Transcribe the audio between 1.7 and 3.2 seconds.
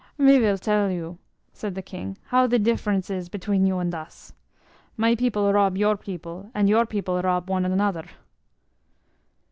the king, "how the difference